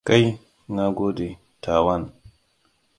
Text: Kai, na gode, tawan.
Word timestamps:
Kai, 0.07 0.23
na 0.75 0.83
gode, 0.97 1.27
tawan. 1.63 2.03